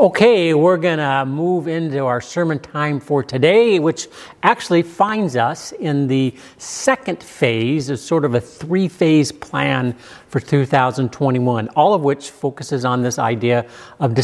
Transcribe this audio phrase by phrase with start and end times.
[0.00, 4.08] Okay, we're going to move into our sermon time for today, which
[4.42, 9.94] actually finds us in the second phase of sort of a three phase plan
[10.28, 13.66] for 2021, all of which focuses on this idea
[14.00, 14.14] of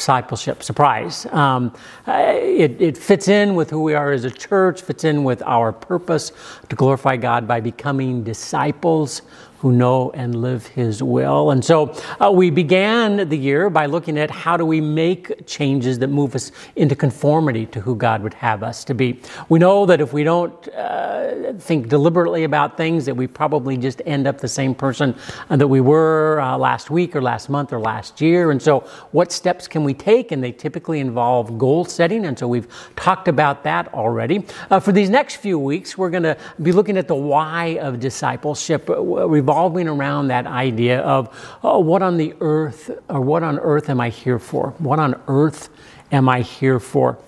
[0.00, 0.62] discipleship.
[0.62, 1.26] Surprise.
[1.26, 1.74] Um,
[2.06, 5.72] it, it fits in with who we are as a church, fits in with our
[5.72, 6.32] purpose
[6.70, 9.20] to glorify God by becoming disciples
[9.60, 11.50] who know and live His will.
[11.50, 15.98] And so uh, we began the year by looking at how do we make changes
[15.98, 19.20] that move us into conformity to who God would have us to be.
[19.50, 24.00] We know that if we don't uh, think deliberately about things, that we probably just
[24.06, 25.14] end up the same person
[25.50, 28.52] that we were uh, last week or last month or last year.
[28.52, 30.32] And so, what steps can we take?
[30.32, 32.24] And they typically involve goal setting.
[32.26, 34.46] And so, we've talked about that already.
[34.70, 38.00] Uh, for these next few weeks, we're going to be looking at the why of
[38.00, 38.88] discipleship.
[38.88, 41.28] Revolving around that idea of
[41.62, 44.70] oh, what on the earth or what on earth am I here for?
[44.78, 45.68] What on earth
[46.12, 47.18] am I here for?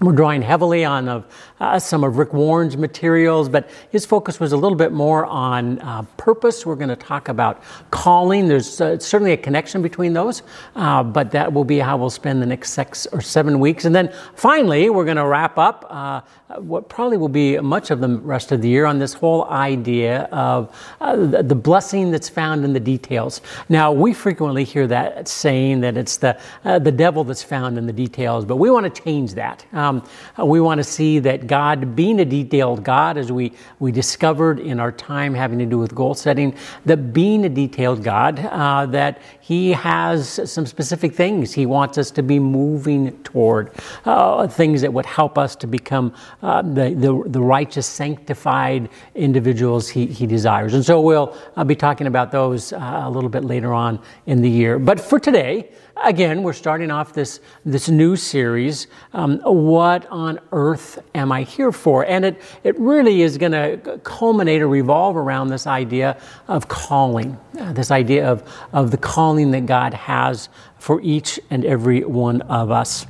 [0.00, 1.26] We're drawing heavily on of,
[1.60, 5.78] uh, some of Rick Warren's materials, but his focus was a little bit more on
[5.80, 6.64] uh, purpose.
[6.64, 8.48] We're going to talk about calling.
[8.48, 10.42] There's uh, certainly a connection between those,
[10.76, 13.84] uh, but that will be how we'll spend the next six or seven weeks.
[13.84, 16.20] And then finally, we're going to wrap up uh,
[16.60, 20.22] what probably will be much of the rest of the year on this whole idea
[20.32, 23.40] of uh, the blessing that's found in the details.
[23.68, 27.92] Now, we frequently hear that saying that it's the, the devil that's found in the
[27.92, 29.64] details, but we want to change that.
[29.72, 30.06] Um,
[30.42, 34.78] we want to see that God, being a detailed God, as we, we discovered in
[34.78, 36.54] our time having to do with goal setting,
[36.84, 42.10] that being a detailed God, uh, that He has some specific things He wants us
[42.12, 43.72] to be moving toward,
[44.04, 49.88] uh, things that would help us to become uh, the, the, the, righteous, sanctified individuals
[49.88, 50.74] he, he desires.
[50.74, 54.42] And so we'll uh, be talking about those uh, a little bit later on in
[54.42, 54.78] the year.
[54.78, 55.70] But for today,
[56.04, 61.72] again, we're starting off this, this new series, um, What on Earth Am I Here
[61.72, 62.04] For?
[62.04, 67.38] And it, it really is going to culminate or revolve around this idea of calling,
[67.58, 68.42] uh, this idea of,
[68.72, 70.48] of the calling that God has
[70.78, 73.06] for each and every one of us.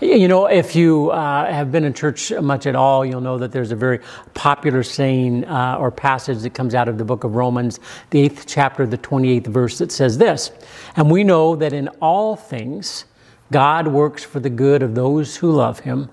[0.00, 3.52] You know, if you uh, have been in church much at all, you'll know that
[3.52, 4.00] there's a very
[4.34, 8.44] popular saying uh, or passage that comes out of the book of Romans, the eighth
[8.46, 10.50] chapter, the 28th verse, that says this
[10.96, 13.04] And we know that in all things,
[13.50, 16.08] God works for the good of those who love him,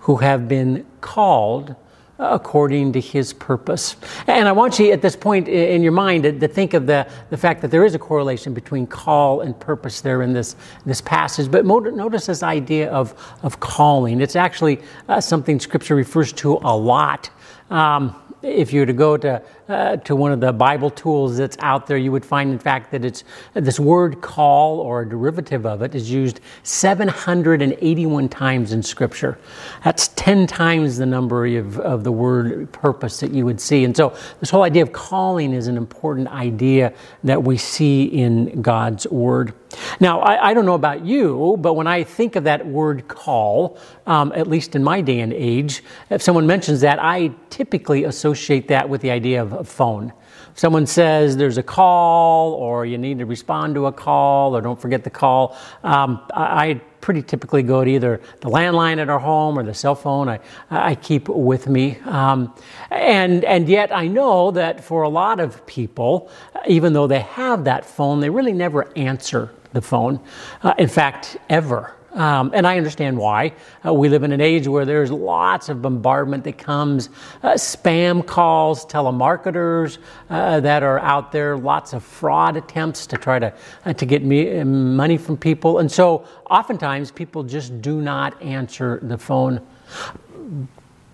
[0.00, 1.76] who have been called
[2.18, 3.96] according to his purpose.
[4.26, 7.36] And I want you at this point in your mind to, think of the, the
[7.36, 11.50] fact that there is a correlation between call and purpose there in this, this passage.
[11.50, 14.20] But notice this idea of, of calling.
[14.20, 17.30] It's actually uh, something Scripture refers to a lot.
[17.70, 21.56] Um, if you were to go to, uh, to one of the Bible tools that's
[21.60, 25.66] out there, you would find, in fact, that it's this word call or a derivative
[25.66, 29.38] of it is used 781 times in Scripture.
[29.84, 33.84] That's 10 times the number of, of the word purpose that you would see.
[33.84, 36.92] And so, this whole idea of calling is an important idea
[37.24, 39.52] that we see in God's Word.
[40.00, 43.78] Now, I, I, don't know about you, but when I think of that word call,
[44.06, 48.68] um, at least in my day and age, if someone mentions that, I typically associate
[48.68, 50.12] that with the idea of a phone.
[50.52, 54.60] If someone says there's a call, or you need to respond to a call, or
[54.60, 59.08] don't forget the call, um, I, I pretty typically go to either the landline at
[59.08, 61.96] our home or the cell phone I, I keep with me.
[62.04, 62.54] Um,
[62.90, 66.30] and, and yet I know that for a lot of people,
[66.66, 70.20] even though they have that phone, they really never answer the phone.
[70.62, 71.94] Uh, in fact, ever.
[72.18, 73.52] Um, and I understand why.
[73.86, 77.10] Uh, we live in an age where there's lots of bombardment that comes,
[77.44, 79.98] uh, spam calls, telemarketers
[80.28, 84.24] uh, that are out there, lots of fraud attempts to try to, uh, to get
[84.24, 85.78] me, money from people.
[85.78, 89.64] And so oftentimes people just do not answer the phone.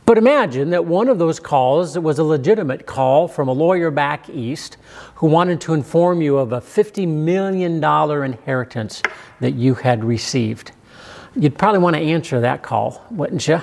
[0.07, 4.31] But imagine that one of those calls was a legitimate call from a lawyer back
[4.31, 4.79] east
[5.17, 7.83] who wanted to inform you of a $50 million
[8.25, 9.03] inheritance
[9.41, 10.73] that you had received.
[11.37, 13.61] You'd probably want to answer that call, wouldn't you?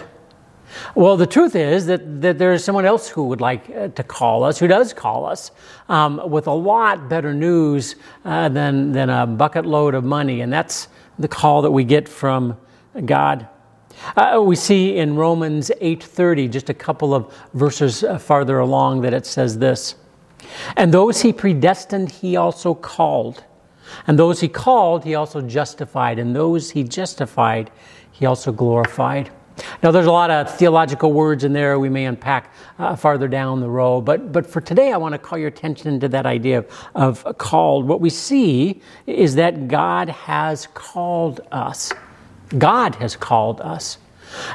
[0.95, 4.43] Well, the truth is that, that there's someone else who would like uh, to call
[4.43, 5.51] us, who does call us,
[5.89, 7.95] um, with a lot better news
[8.25, 10.87] uh, than, than a bucket load of money, and that's
[11.19, 12.57] the call that we get from
[13.05, 13.47] God.
[14.15, 19.13] Uh, we see in Romans 8:30, just a couple of verses uh, farther along, that
[19.13, 19.95] it says this:
[20.75, 23.43] "And those he predestined, he also called,
[24.07, 27.71] and those he called, he also justified, and those he justified,
[28.11, 29.29] he also glorified."
[29.83, 33.59] Now, there's a lot of theological words in there we may unpack uh, farther down
[33.59, 36.59] the road, but, but for today, I want to call your attention to that idea
[36.59, 37.87] of, of called.
[37.87, 41.91] What we see is that God has called us.
[42.57, 43.97] God has called us.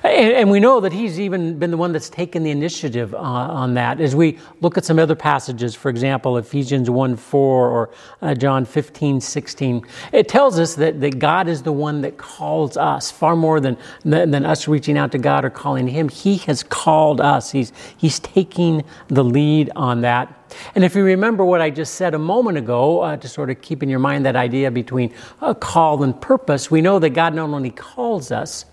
[0.02, 3.18] And, and, we know that he's even been the one that's taken the initiative uh,
[3.18, 4.00] on that.
[4.00, 7.90] As we look at some other passages, for example, Ephesians 1 4 or
[8.22, 12.76] uh, John 15 16, it tells us that, that God is the one that calls
[12.76, 16.08] us far more than, than, than us reaching out to God or calling Him.
[16.08, 20.32] He has called us, He's, he's taking the lead on that.
[20.74, 23.60] And if you remember what I just said a moment ago, uh, to sort of
[23.60, 27.34] keep in your mind that idea between a call and purpose, we know that God
[27.34, 28.64] not only calls us,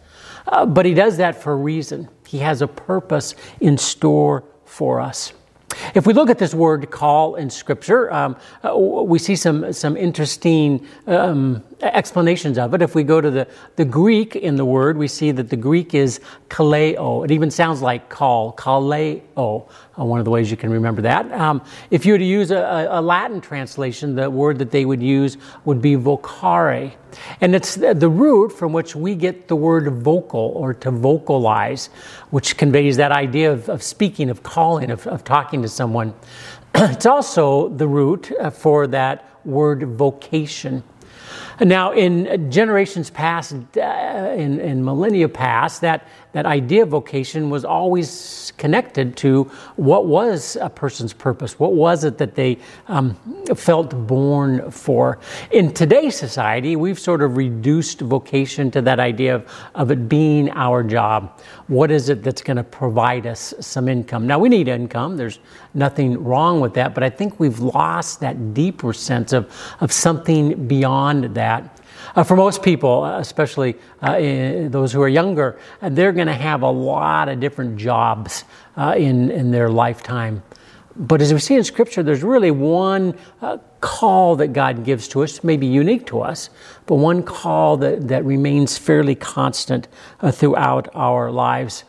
[0.48, 2.10] uh, but he does that for a reason.
[2.28, 5.34] He has a purpose in store for us.
[5.94, 9.98] If we look at this word call in Scripture, um, uh, we see some, some
[9.98, 12.82] interesting um, explanations of it.
[12.82, 15.94] If we go to the, the Greek in the word, we see that the Greek
[15.94, 16.20] is
[16.50, 17.26] kaleo.
[17.26, 19.68] It even sounds like call, kaleo,
[19.98, 21.32] uh, one of the ways you can remember that.
[21.32, 25.04] Um, if you were to use a, a, Latin translation, the word that they would
[25.04, 26.94] use would be vocare.
[27.42, 31.88] And it's the root from which we get the word vocal or to vocalize,
[32.32, 36.16] which conveys that idea of, of speaking, of calling, of, of talking to someone.
[36.76, 40.84] it's also the root uh, for that word vocation.
[41.60, 47.64] Now, in generations past, uh, in, in millennia past, that that idea of vocation was
[47.64, 49.44] always connected to
[49.76, 51.60] what was a person's purpose.
[51.60, 52.58] What was it that they
[52.88, 53.14] um,
[53.56, 55.20] felt born for?
[55.52, 60.50] In today's society, we've sort of reduced vocation to that idea of, of it being
[60.52, 61.40] our job.
[61.68, 64.26] What is it that's going to provide us some income?
[64.26, 65.18] Now, we need income.
[65.18, 65.38] There's
[65.74, 70.68] nothing wrong with that, but I think we've lost that deeper sense of, of something
[70.68, 71.82] beyond that.
[72.16, 74.20] Uh, for most people, uh, especially uh,
[74.70, 78.44] those who are younger, uh, they're going to have a lot of different jobs
[78.78, 80.44] uh, in, in their lifetime.
[80.96, 85.24] But as we see in Scripture, there's really one uh, call that God gives to
[85.24, 86.52] us, maybe unique to us,
[86.86, 89.88] but one call that, that remains fairly constant
[90.32, 91.84] throughout our lives.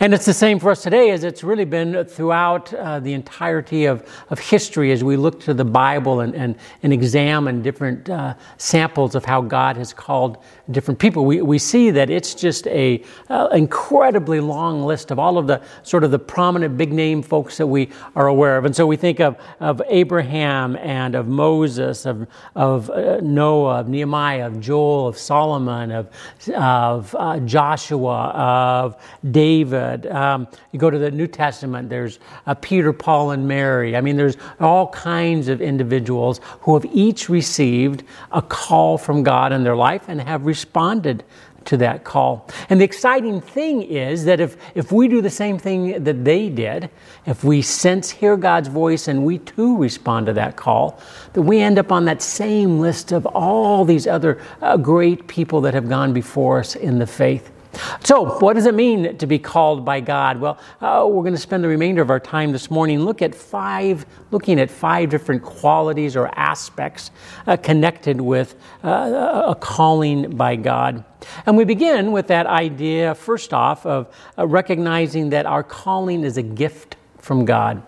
[0.00, 3.86] And it's the same for us today as it's really been throughout uh, the entirety
[3.86, 8.34] of, of history as we look to the Bible and, and, and examine different uh,
[8.58, 10.38] samples of how God has called
[10.70, 11.24] different people.
[11.24, 15.62] We, we see that it's just a uh, incredibly long list of all of the
[15.82, 18.64] sort of the prominent big name folks that we are aware of.
[18.64, 23.88] And so we think of, of Abraham and of Moses, of, of uh, Noah, of
[23.88, 26.10] Nehemiah, of Joel, of Solomon, of,
[26.54, 30.06] of uh, Joshua, of David.
[30.06, 33.96] Um, you go to the New Testament, there's uh, Peter, Paul, and Mary.
[33.96, 38.02] I mean, there's all kinds of individuals who have each received
[38.32, 41.22] a call from God in their life and have responded
[41.66, 42.48] to that call.
[42.70, 46.48] And the exciting thing is that if, if we do the same thing that they
[46.48, 46.88] did,
[47.26, 50.98] if we sense, hear God's voice, and we too respond to that call,
[51.34, 55.60] that we end up on that same list of all these other uh, great people
[55.60, 57.50] that have gone before us in the faith.
[58.04, 60.40] So, what does it mean to be called by God?
[60.40, 63.34] Well, uh, we're going to spend the remainder of our time this morning look at
[63.34, 67.10] five, looking at five different qualities or aspects
[67.46, 71.04] uh, connected with uh, a calling by God.
[71.44, 76.36] And we begin with that idea, first off, of uh, recognizing that our calling is
[76.36, 77.82] a gift from God.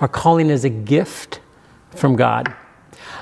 [0.00, 1.40] Our calling is a gift
[1.90, 2.54] from God.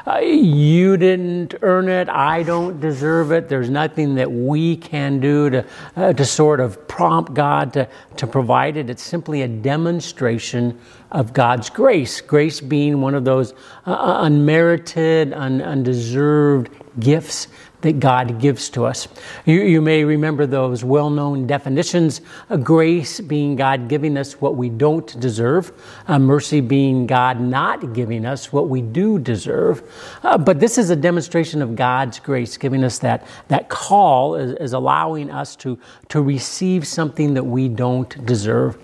[0.07, 2.09] You didn't earn it.
[2.09, 3.49] I don't deserve it.
[3.49, 5.67] There's nothing that we can do to,
[5.97, 8.91] uh, to sort of prompt God to, to provide it.
[8.91, 10.79] It's simply a demonstration
[11.13, 12.21] of God's grace.
[12.21, 13.53] Grace being one of those
[13.87, 17.49] uh, uh unmerited, un- undeserved gifts
[17.83, 19.09] that God gives to us.
[19.45, 22.21] You, you may remember those well known definitions
[22.63, 25.73] grace being God giving us what we don't deserve,
[26.09, 29.83] uh, mercy being God not giving us what we do deserve.
[30.23, 34.55] Uh, but this is a demonstration of God's grace, giving us that, that call, is,
[34.55, 38.79] is allowing us to, to receive something that we don't deserve.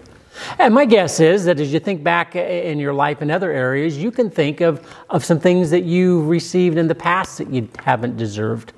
[0.58, 3.98] And my guess is that as you think back in your life in other areas,
[3.98, 7.68] you can think of, of some things that you've received in the past that you
[7.84, 8.72] haven't deserved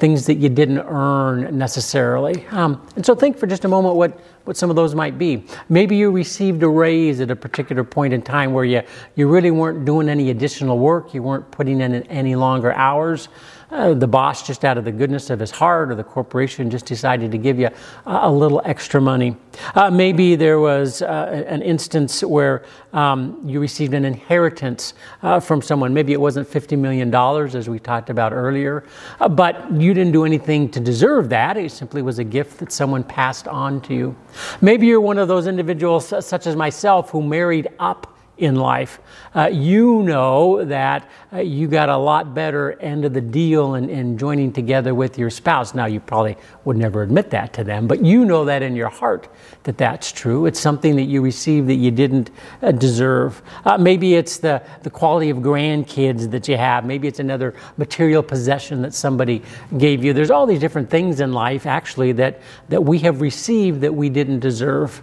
[0.00, 2.46] things that you didn't earn necessarily.
[2.48, 5.44] Um, and so think for just a moment what, what some of those might be.
[5.68, 8.82] Maybe you received a raise at a particular point in time where you,
[9.14, 13.28] you really weren't doing any additional work, you weren't putting in any longer hours.
[13.70, 16.86] Uh, the boss, just out of the goodness of his heart, or the corporation just
[16.86, 17.68] decided to give you
[18.06, 19.36] a, a little extra money.
[19.74, 25.62] Uh, maybe there was uh, an instance where um, you received an inheritance uh, from
[25.62, 25.94] someone.
[25.94, 28.84] Maybe it wasn't $50 million, as we talked about earlier,
[29.20, 31.56] uh, but you didn't do anything to deserve that.
[31.56, 34.16] It simply was a gift that someone passed on to you.
[34.60, 39.00] Maybe you're one of those individuals, such as myself, who married up in life.
[39.34, 43.88] Uh, you know that uh, you got a lot better end of the deal in,
[43.88, 45.74] in, joining together with your spouse.
[45.74, 48.88] Now, you probably would never admit that to them, but you know that in your
[48.88, 49.28] heart
[49.64, 50.46] that that's true.
[50.46, 52.30] It's something that you received that you didn't
[52.62, 53.42] uh, deserve.
[53.64, 56.86] Uh, maybe it's the, the quality of grandkids that you have.
[56.86, 59.42] Maybe it's another material possession that somebody
[59.76, 60.14] gave you.
[60.14, 64.08] There's all these different things in life, actually, that, that we have received that we
[64.08, 65.02] didn't deserve.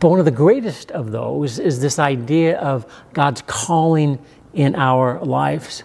[0.00, 4.18] But one of the greatest of those is this idea of God's calling
[4.54, 5.84] in our lives.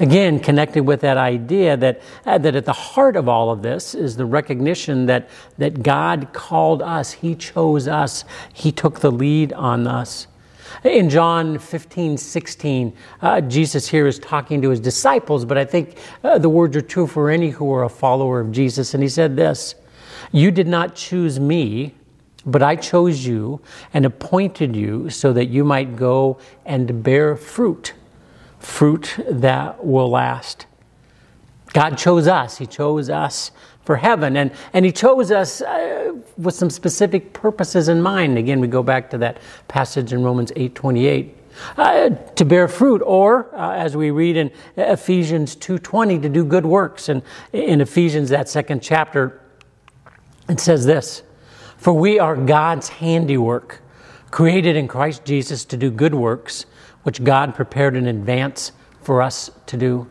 [0.00, 3.94] Again, connected with that idea that, uh, that at the heart of all of this
[3.94, 9.52] is the recognition that, that God called us, He chose us, He took the lead
[9.52, 10.26] on us.
[10.84, 15.96] In John 15, 16, uh, Jesus here is talking to his disciples, but I think
[16.22, 18.94] uh, the words are true for any who are a follower of Jesus.
[18.94, 19.74] And he said this
[20.30, 21.94] You did not choose me,
[22.48, 23.60] but I chose you
[23.92, 27.94] and appointed you so that you might go and bear fruit,
[28.58, 30.66] fruit that will last.
[31.72, 32.58] God chose us.
[32.58, 33.50] He chose us
[33.84, 34.36] for heaven.
[34.36, 38.38] And, and He chose us uh, with some specific purposes in mind.
[38.38, 39.38] Again, we go back to that
[39.68, 41.34] passage in Romans 8 28.
[41.76, 46.64] Uh, to bear fruit, or uh, as we read in Ephesians 2:20, to do good
[46.64, 47.08] works.
[47.08, 47.20] And
[47.52, 49.40] in Ephesians, that second chapter,
[50.48, 51.24] it says this:
[51.78, 53.80] for we are God's handiwork,
[54.30, 56.66] created in Christ Jesus to do good works,
[57.04, 60.06] which God prepared in advance for us to do.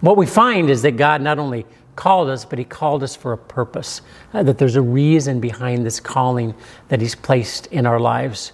[0.00, 3.32] What we find is that God not only called us, but He called us for
[3.32, 4.00] a purpose,
[4.32, 6.54] uh, that there's a reason behind this calling
[6.88, 8.52] that He's placed in our lives.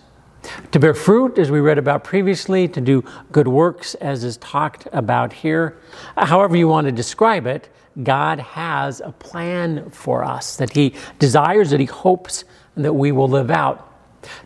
[0.72, 4.88] To bear fruit, as we read about previously, to do good works, as is talked
[4.92, 5.78] about here.
[6.16, 7.68] However, you want to describe it,
[8.00, 12.44] God has a plan for us that He desires, that He hopes
[12.76, 13.88] that we will live out.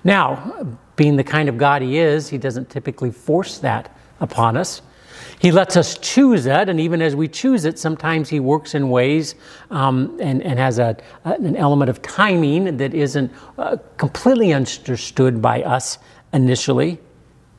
[0.02, 4.82] Now, being the kind of God He is, He doesn't typically force that upon us.
[5.38, 8.88] He lets us choose it, and even as we choose it, sometimes He works in
[8.88, 9.34] ways
[9.70, 15.62] um, and, and has a, an element of timing that isn't uh, completely understood by
[15.62, 15.98] us
[16.32, 16.98] initially.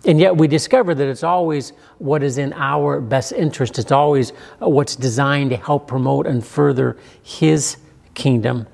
[0.05, 3.79] And yet we discover that it's always what is in our best interest.
[3.79, 7.77] It's always what's designed to help promote and further His
[8.13, 8.67] kingdom.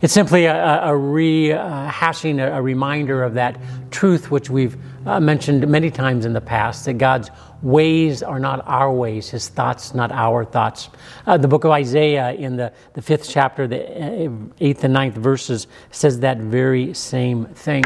[0.00, 5.66] It's simply a, a rehashing, a, a, reminder of that truth which we've uh, mentioned
[5.68, 7.30] many times in the past that God's
[7.62, 10.88] ways are not our ways, His thoughts not our thoughts.
[11.26, 14.30] Uh, the book of Isaiah, in the, the fifth chapter, the uh,
[14.60, 17.84] eighth and ninth verses, says that very same thing.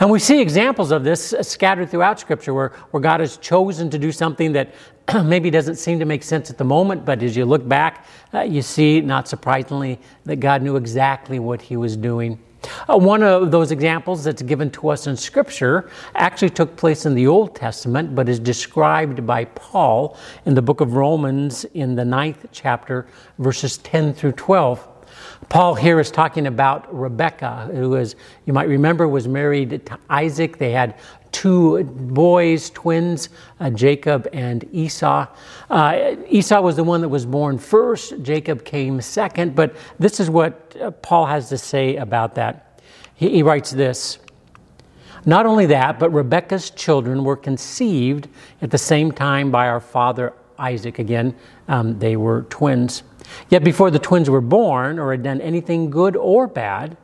[0.00, 3.98] And we see examples of this scattered throughout Scripture where, where God has chosen to
[3.98, 4.74] do something that
[5.24, 8.40] maybe doesn't seem to make sense at the moment, but as you look back, uh,
[8.40, 12.38] you see, not surprisingly, that God knew exactly what He was doing.
[12.88, 17.14] Uh, one of those examples that's given to us in Scripture actually took place in
[17.14, 22.04] the Old Testament, but is described by Paul in the book of Romans in the
[22.04, 23.06] ninth chapter,
[23.38, 24.88] verses 10 through 12.
[25.48, 28.16] Paul here is talking about Rebecca, who is,
[28.46, 30.58] you might remember, was married to Isaac.
[30.58, 30.96] They had
[31.32, 33.28] two boys, twins,
[33.60, 35.26] uh, Jacob and Esau.
[35.68, 40.30] Uh, Esau was the one that was born first, Jacob came second, but this is
[40.30, 42.80] what uh, Paul has to say about that.
[43.16, 44.18] He, he writes this.
[45.26, 48.28] Not only that, but Rebekah's children were conceived
[48.60, 50.98] at the same time by our father Isaac.
[50.98, 51.34] Again,
[51.68, 53.02] um, they were twins.
[53.48, 56.96] Yet before the twins were born or had done anything good or bad,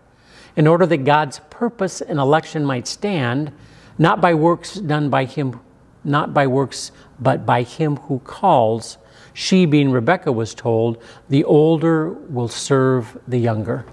[0.56, 3.52] in order that God's purpose and election might stand,
[3.98, 5.60] not by works done by him,
[6.04, 8.98] not by works, but by him who calls,
[9.32, 13.84] she, being Rebecca, was told, the older will serve the younger.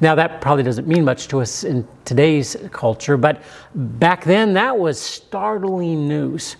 [0.00, 3.42] Now, that probably doesn't mean much to us in today's culture, but
[3.74, 6.56] back then that was startling news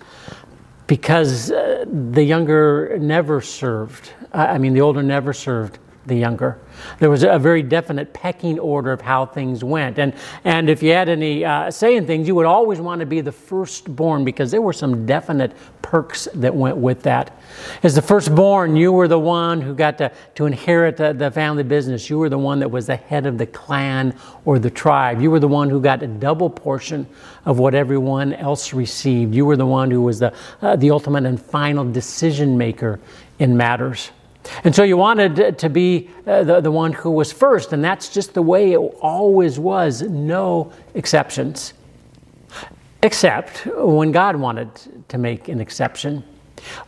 [0.92, 4.12] because uh, the younger never served.
[4.30, 6.58] I mean, the older never served the younger.
[6.98, 9.98] There was a very definite pecking order of how things went.
[9.98, 13.20] And, and if you had any uh, saying things, you would always want to be
[13.20, 17.38] the firstborn because there were some definite perks that went with that.
[17.82, 21.62] As the firstborn, you were the one who got to, to inherit the, the family
[21.62, 22.10] business.
[22.10, 25.20] You were the one that was the head of the clan or the tribe.
[25.20, 27.06] You were the one who got a double portion
[27.44, 29.34] of what everyone else received.
[29.34, 32.98] You were the one who was the, uh, the ultimate and final decision maker
[33.38, 34.10] in matters.
[34.64, 38.08] And so you wanted to be uh, the, the one who was first, and that's
[38.08, 41.74] just the way it always was, no exceptions.
[43.02, 44.68] Except when God wanted
[45.08, 46.22] to make an exception,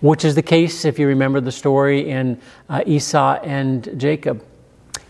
[0.01, 4.45] which is the case if you remember the story in uh, Esau and Jacob.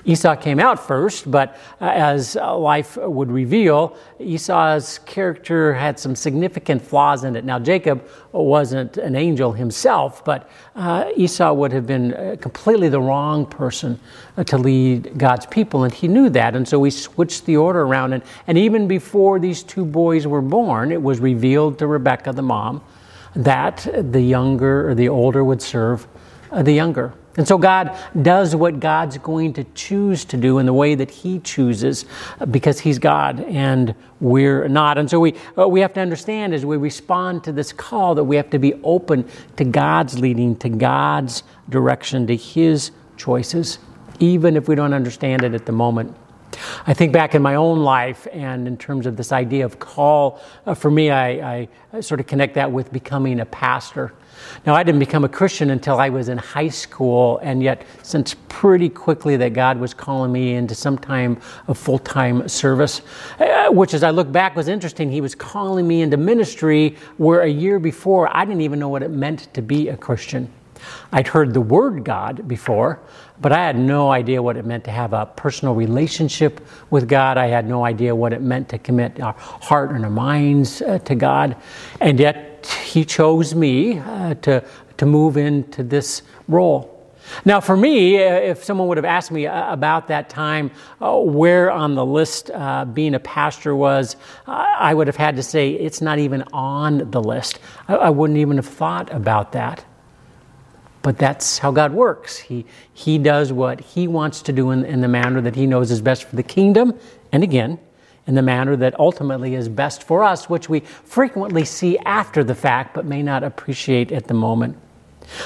[0.06, 6.14] Esau came out first, but uh, as uh, life would reveal, Esau's character had some
[6.14, 7.44] significant flaws in it.
[7.44, 13.00] Now, Jacob wasn't an angel himself, but uh, Esau would have been uh, completely the
[13.00, 13.98] wrong person
[14.44, 16.54] to lead God's people, and he knew that.
[16.54, 18.12] And so we switched the order around.
[18.12, 22.42] And, and even before these two boys were born, it was revealed to Rebecca, the
[22.42, 22.82] mom,
[23.34, 26.06] that the younger or the older would serve
[26.52, 27.14] the younger.
[27.36, 31.10] And so God does what God's going to choose to do in the way that
[31.10, 32.04] He chooses
[32.50, 34.98] because He's God and we're not.
[34.98, 38.36] And so we, we have to understand as we respond to this call that we
[38.36, 43.78] have to be open to God's leading, to God's direction, to His choices,
[44.20, 46.14] even if we don't understand it at the moment.
[46.86, 50.40] I think back in my own life, and in terms of this idea of call,
[50.66, 54.12] uh, for me, I, I, sort of connect that with becoming a pastor.
[54.66, 58.34] Now, I didn't become a Christian until I was in high school, and yet, since
[58.48, 63.02] pretty quickly that God was calling me into some time of full time service,
[63.38, 65.10] uh, which, as I look back, was interesting.
[65.10, 69.02] He was calling me into ministry where a year before I didn't even know what
[69.02, 70.50] it meant to be a Christian.
[71.12, 73.00] I'd heard the word God before,
[73.40, 76.60] but I had no idea what it meant to have a personal relationship
[76.90, 77.38] with God.
[77.38, 80.98] I had no idea what it meant to commit our heart and our minds uh,
[81.00, 81.56] to God.
[82.00, 84.64] And yet, He chose me uh, to,
[84.96, 86.90] to move into this role.
[87.44, 91.18] Now, for me, uh, if someone would have asked me uh, about that time, uh,
[91.18, 94.16] where on the list uh, being a pastor was,
[94.46, 97.60] I would have had to say it's not even on the list.
[97.88, 99.84] I, I wouldn't even have thought about that.
[101.02, 102.38] But that's how God works.
[102.38, 105.90] He, he does what He wants to do in, in the manner that He knows
[105.90, 106.98] is best for the kingdom,
[107.32, 107.78] and again,
[108.26, 112.54] in the manner that ultimately is best for us, which we frequently see after the
[112.54, 114.76] fact but may not appreciate at the moment.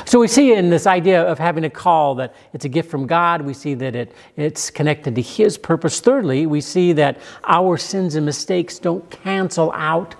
[0.05, 3.07] So we see in this idea of having a call that it's a gift from
[3.07, 3.43] God.
[3.43, 6.01] We see that it, it's connected to His purpose.
[6.01, 10.17] Thirdly, we see that our sins and mistakes don't cancel out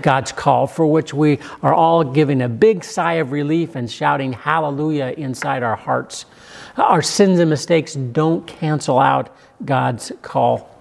[0.00, 4.32] God's call, for which we are all giving a big sigh of relief and shouting
[4.32, 6.24] hallelujah inside our hearts.
[6.76, 10.71] Our sins and mistakes don't cancel out God's call.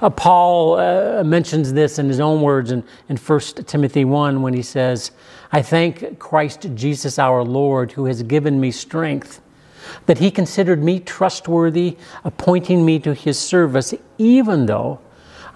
[0.00, 4.54] Uh, Paul uh, mentions this in his own words in, in 1 Timothy 1 when
[4.54, 5.12] he says,
[5.52, 9.40] I thank Christ Jesus our Lord who has given me strength,
[10.06, 15.00] that he considered me trustworthy, appointing me to his service, even though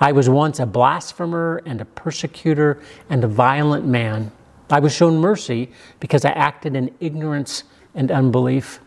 [0.00, 2.80] I was once a blasphemer and a persecutor
[3.10, 4.32] and a violent man.
[4.70, 8.80] I was shown mercy because I acted in ignorance and unbelief.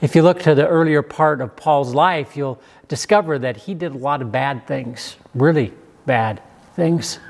[0.00, 3.94] If you look to the earlier part of Paul's life, you'll discover that he did
[3.94, 5.72] a lot of bad things, really
[6.06, 6.42] bad
[6.74, 7.20] things.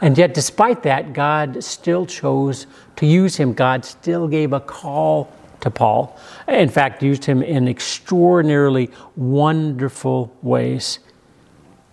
[0.00, 2.66] And yet, despite that, God still chose
[2.96, 3.54] to use him.
[3.54, 6.18] God still gave a call to Paul.
[6.48, 10.98] In fact, used him in extraordinarily wonderful ways.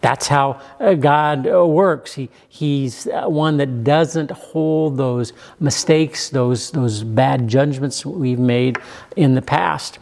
[0.01, 2.13] That's how uh, God uh, works.
[2.13, 8.79] He, he's uh, one that doesn't hold those mistakes, those, those bad judgments we've made
[9.15, 9.99] in the past.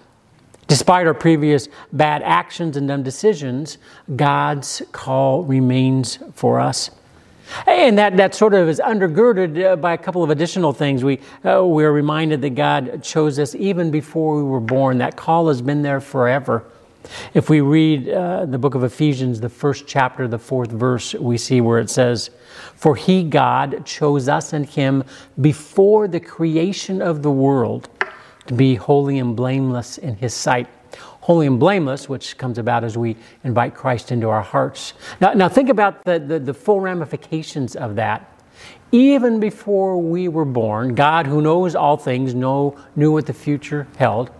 [0.71, 3.77] Despite our previous bad actions and dumb decisions,
[4.15, 6.91] God's call remains for us.
[7.67, 11.03] And that, that sort of is undergirded by a couple of additional things.
[11.03, 14.99] We, uh, we're reminded that God chose us even before we were born.
[14.99, 16.63] That call has been there forever.
[17.33, 21.37] If we read uh, the book of Ephesians, the first chapter, the fourth verse, we
[21.37, 22.29] see where it says,
[22.77, 25.03] For he, God, chose us and him
[25.41, 27.89] before the creation of the world
[28.47, 30.67] to be holy and blameless in his sight.
[31.21, 34.93] Holy and blameless, which comes about as we invite Christ into our hearts.
[35.19, 38.27] Now, now think about the, the, the full ramifications of that.
[38.91, 43.87] Even before we were born, God, who knows all things, know, knew what the future
[43.97, 44.31] held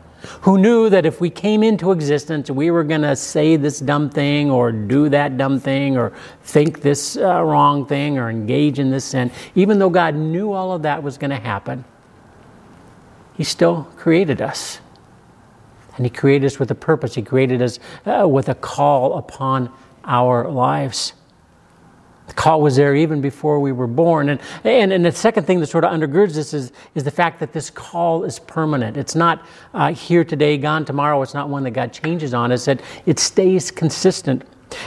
[0.42, 4.10] who knew that if we came into existence, we were going to say this dumb
[4.10, 8.92] thing or do that dumb thing or think this uh, wrong thing or engage in
[8.92, 11.84] this sin, even though God knew all of that was going to happen,
[13.42, 14.82] He still created us.
[15.98, 19.74] And He created us with a purpose, He created us uh, with a call upon
[20.04, 21.14] our lives.
[22.28, 24.30] The call was there even before we were born.
[24.30, 27.40] And, and, and the second thing that sort of undergirds this is, is the fact
[27.40, 28.96] that this call is permanent.
[28.96, 31.20] It's not uh, here today, gone tomorrow.
[31.24, 32.68] It's not one that God changes on us.
[32.68, 34.44] It, it stays consistent.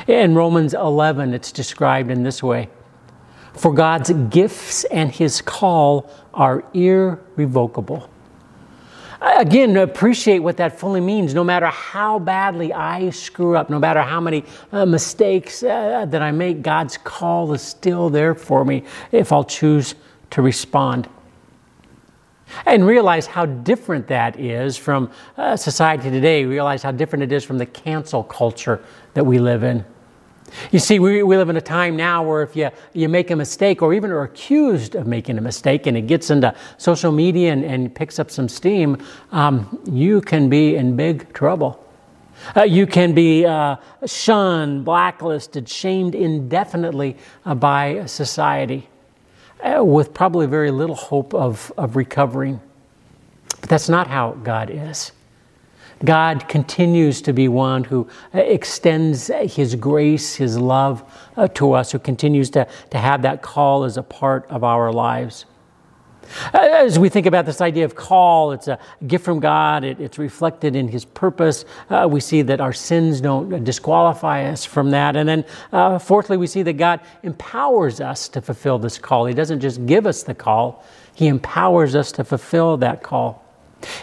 [0.07, 2.69] In Romans 11, it's described in this way
[3.55, 8.11] For God's gifts and his call are irrevocable.
[9.25, 11.33] Again, appreciate what that fully means.
[11.33, 16.21] No matter how badly I screw up, no matter how many uh, mistakes uh, that
[16.21, 19.95] I make, God's call is still there for me if I'll choose
[20.31, 21.09] to respond.
[22.67, 26.45] And realize how different that is from uh, society today.
[26.45, 28.83] Realize how different it is from the cancel culture
[29.15, 29.87] that we live in.
[30.71, 33.37] You see, we, we live in a time now where if you, you make a
[33.37, 37.53] mistake or even are accused of making a mistake and it gets into social media
[37.53, 38.97] and, and picks up some steam,
[39.33, 41.81] um, you can be in big trouble.
[42.57, 48.89] Uh, you can be uh, shunned, blacklisted, shamed indefinitely uh, by society
[49.63, 52.61] uh, with probably very little hope of, of recovering.
[53.61, 55.13] But that's not how God is.
[56.05, 61.03] God continues to be one who uh, extends His grace, His love
[61.37, 64.93] uh, to us, who continues to, to have that call as a part of our
[64.93, 65.47] lives.
[66.53, 70.01] Uh, as we think about this idea of call, it's a gift from God, it,
[70.01, 71.65] it's reflected in His purpose.
[71.91, 75.17] Uh, we see that our sins don't disqualify us from that.
[75.17, 79.27] And then, uh, fourthly, we see that God empowers us to fulfill this call.
[79.27, 83.44] He doesn't just give us the call, He empowers us to fulfill that call.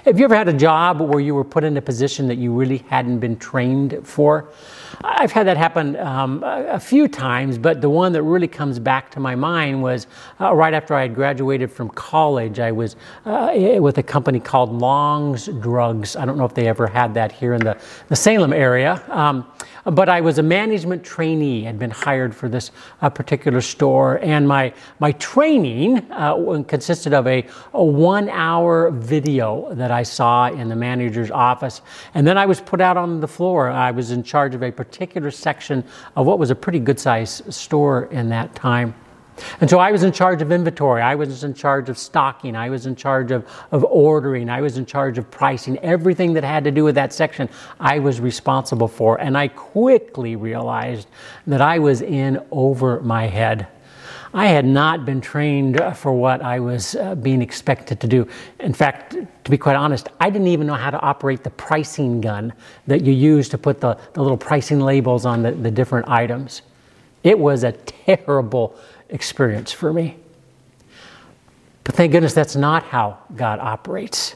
[0.06, 2.54] Have you ever had a job where you were put in a position that you
[2.54, 4.50] really hadn't been trained for?
[5.04, 9.10] I've had that happen um, a, few times, but the one that really comes back
[9.12, 10.08] to my mind was
[10.40, 12.60] uh, right after I had graduated from college.
[12.60, 16.16] I was uh, with a company called Long's Drugs.
[16.16, 17.78] I don't know if they ever had that here in the,
[18.10, 19.04] the Salem area.
[19.08, 19.48] Um,
[19.86, 24.48] but I was a management trainee, had been hired for this uh, particular store, and
[24.48, 30.70] my, my training uh, consisted of a, a one hour video that I saw in
[30.70, 31.82] the manager's office.
[32.14, 33.70] And then I was put out on the floor.
[33.70, 35.84] I was in charge of a particular section
[36.16, 38.96] of what was a pretty good sized store in that time.
[39.60, 41.02] And so I was in charge of inventory.
[41.02, 42.56] I was in charge of stocking.
[42.56, 44.50] I was in charge of, of ordering.
[44.50, 45.78] I was in charge of pricing.
[45.80, 49.20] Everything that had to do with that section, I was responsible for.
[49.20, 51.08] And I quickly realized
[51.48, 53.68] that I was in over my head.
[54.34, 58.28] I had not been trained for what I was uh, being expected to do.
[58.60, 59.12] In fact,
[59.44, 62.54] to be quite honest, I didn't even know how to operate the pricing gun
[62.88, 66.62] that you use to put the, the little pricing labels on the, the different items.
[67.24, 68.76] It was a terrible
[69.10, 70.18] experience for me.
[71.84, 74.36] But thank goodness that's not how God operates.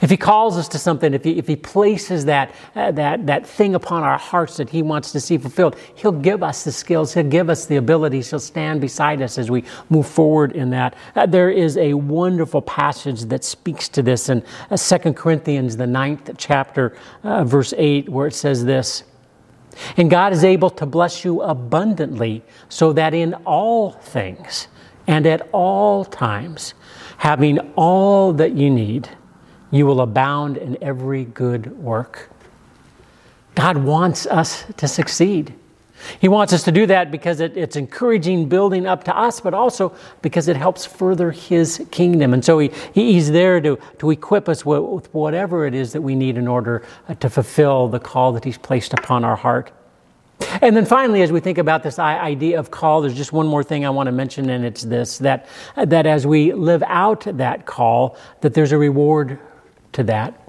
[0.00, 3.46] If He calls us to something, if He, if he places that, uh, that, that
[3.46, 7.14] thing upon our hearts that He wants to see fulfilled, He'll give us the skills,
[7.14, 10.94] He'll give us the abilities, He'll stand beside us as we move forward in that.
[11.14, 15.86] Uh, there is a wonderful passage that speaks to this in uh, 2 Corinthians, the
[15.86, 19.04] ninth chapter, uh, verse 8, where it says this.
[19.96, 24.68] And God is able to bless you abundantly so that in all things
[25.06, 26.74] and at all times,
[27.18, 29.08] having all that you need,
[29.74, 32.30] you will abound in every good work.
[33.56, 35.52] God wants us to succeed.
[36.20, 39.52] He wants us to do that because it, it's encouraging building up to us, but
[39.52, 42.32] also because it helps further His kingdom.
[42.34, 46.02] And so he, He's there to, to equip us with, with whatever it is that
[46.02, 49.72] we need in order uh, to fulfill the call that He's placed upon our heart.
[50.62, 53.64] And then finally, as we think about this idea of call, there's just one more
[53.64, 57.66] thing I want to mention, and it's this that, that as we live out that
[57.66, 59.38] call, that there's a reward
[59.94, 60.40] to that.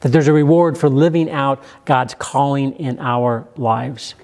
[0.00, 4.14] That there's a reward for living out God's calling in our lives.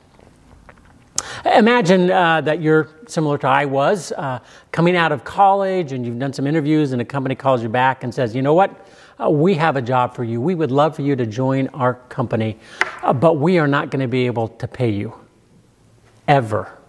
[1.44, 4.40] Imagine uh, that you're similar to I was, uh,
[4.72, 8.04] coming out of college and you've done some interviews, and a company calls you back
[8.04, 8.88] and says, You know what?
[9.20, 10.40] Uh, we have a job for you.
[10.40, 12.58] We would love for you to join our company,
[13.02, 15.14] uh, but we are not going to be able to pay you.
[16.26, 16.79] Ever.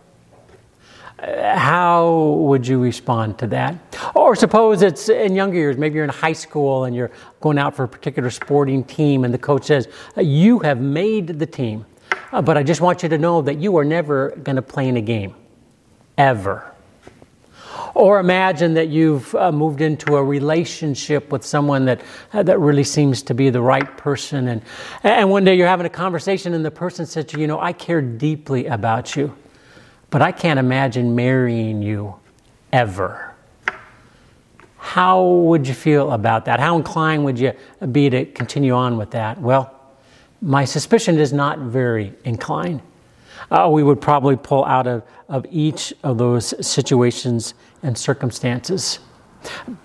[1.21, 3.75] How would you respond to that?
[4.15, 7.75] Or suppose it's in younger years, maybe you're in high school and you're going out
[7.75, 11.85] for a particular sporting team, and the coach says, You have made the team
[12.31, 14.87] uh, but I just want you to know that you are never going to play
[14.87, 15.35] in a game,
[16.17, 16.67] ever.
[17.93, 22.85] Or imagine that you've uh, moved into a relationship with someone that, uh, that really
[22.85, 24.47] seems to be the right person.
[24.47, 24.61] And,
[25.03, 27.59] and one day you're having a conversation, and the person says to you, You know,
[27.59, 29.35] I care deeply about you,
[30.11, 32.15] but I can't imagine marrying you
[32.71, 33.33] ever.
[34.77, 36.59] How would you feel about that?
[36.59, 37.53] How inclined would you
[37.91, 39.39] be to continue on with that?
[39.39, 39.73] Well,
[40.41, 42.81] my suspicion is not very inclined.
[43.49, 48.99] Uh, we would probably pull out of, of each of those situations and circumstances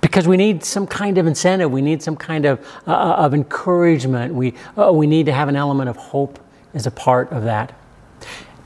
[0.00, 4.34] because we need some kind of incentive we need some kind of, uh, of encouragement
[4.34, 6.38] we, uh, we need to have an element of hope
[6.74, 7.72] as a part of that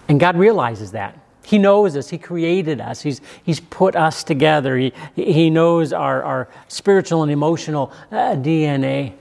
[0.09, 2.11] and god realizes that he knows us.
[2.11, 3.03] He created us.
[3.03, 4.76] He's, he's put us together.
[4.76, 9.14] He, he knows our, our spiritual and emotional uh, dna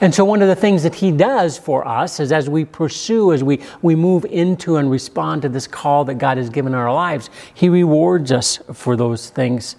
[0.00, 3.32] and so, one of the things that he does for us is as we pursue,
[3.32, 6.92] as we, we move into and respond to this call that God has given our
[6.92, 9.76] lives, he rewards us for those things.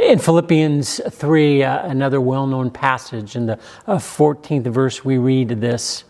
[0.00, 5.48] In Philippians 3, uh, another well known passage, in the uh, 14th verse, we read
[5.60, 6.04] this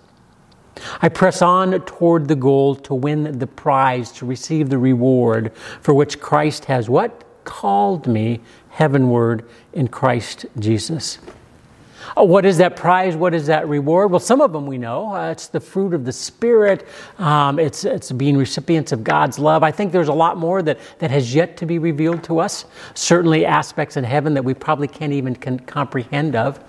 [1.02, 5.94] I press on toward the goal to win the prize, to receive the reward for
[5.94, 7.24] which Christ has what?
[7.44, 11.18] Called me heavenward in Christ Jesus.
[12.16, 13.16] Uh, what is that prize?
[13.16, 14.10] What is that reward?
[14.10, 15.14] Well, some of them we know.
[15.14, 16.86] Uh, it's the fruit of the Spirit.
[17.18, 19.62] Um, it's, it's being recipients of God's love.
[19.62, 22.64] I think there's a lot more that, that has yet to be revealed to us.
[22.94, 26.60] Certainly aspects in heaven that we probably can't even can comprehend of.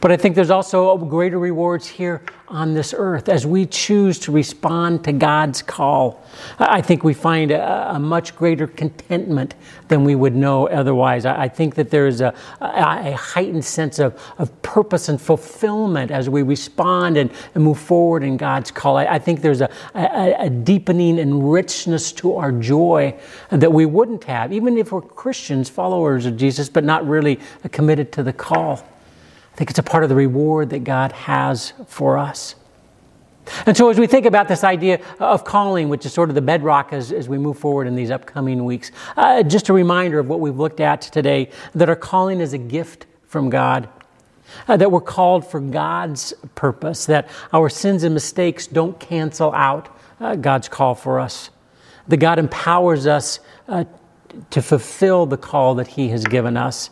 [0.00, 4.32] But I think there's also greater rewards here on this earth as we choose to
[4.32, 6.24] respond to God's call.
[6.58, 9.54] I think we find a, a much greater contentment
[9.88, 11.24] than we would know otherwise.
[11.24, 16.10] I, I think that there's a, a, a, heightened sense of, of purpose and fulfillment
[16.10, 18.96] as we respond and, and move forward in God's call.
[18.96, 23.18] I, I think there's a, a deepening and richness to our joy
[23.50, 27.38] that we wouldn't have, even if we're Christians, followers of Jesus, but not really
[27.72, 28.84] committed to the call.
[29.58, 32.54] Think it's a part of the reward that God has for us.
[33.66, 36.40] And so, as we think about this idea of calling, which is sort of the
[36.40, 40.28] bedrock as, as we move forward in these upcoming weeks, uh, just a reminder of
[40.28, 43.88] what we've looked at today that our calling is a gift from God,
[44.68, 49.88] uh, that we're called for God's purpose, that our sins and mistakes don't cancel out
[50.20, 51.50] uh, God's call for us,
[52.06, 53.86] that God empowers us uh,
[54.50, 56.90] to fulfill the call that He has given us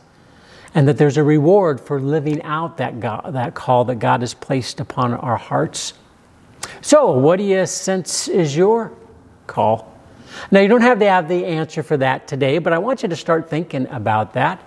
[0.76, 4.34] and that there's a reward for living out that, God, that call that God has
[4.34, 5.94] placed upon our hearts.
[6.82, 8.92] So, what do you sense is your
[9.46, 9.90] call?
[10.50, 13.08] Now, you don't have to have the answer for that today, but I want you
[13.08, 14.60] to start thinking about that.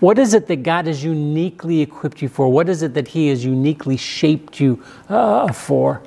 [0.00, 2.50] What is it that God has uniquely equipped you for?
[2.52, 6.02] What is it that He has uniquely shaped you uh, for?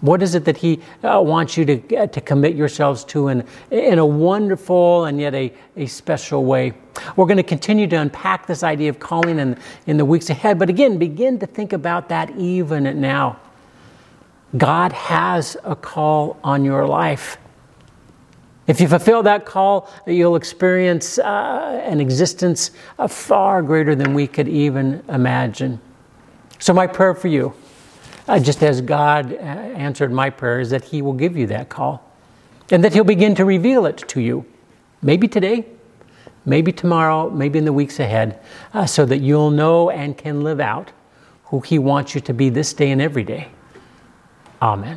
[0.00, 3.44] What is it that He uh, wants you to, uh, to commit yourselves to in,
[3.70, 6.72] in a wonderful and yet a, a special way?
[7.16, 10.58] We're going to continue to unpack this idea of calling in, in the weeks ahead,
[10.58, 13.40] but again, begin to think about that even now.
[14.56, 17.36] God has a call on your life.
[18.68, 24.26] If you fulfill that call, you'll experience uh, an existence uh, far greater than we
[24.26, 25.80] could even imagine.
[26.58, 27.54] So, my prayer for you
[28.28, 31.68] uh, just as God uh, answered my prayer, is that He will give you that
[31.68, 32.08] call
[32.70, 34.44] and that He'll begin to reveal it to you.
[35.02, 35.66] Maybe today,
[36.44, 38.40] maybe tomorrow, maybe in the weeks ahead,
[38.72, 40.92] uh, so that you'll know and can live out
[41.44, 43.48] who He wants you to be this day and every day.
[44.62, 44.96] Amen.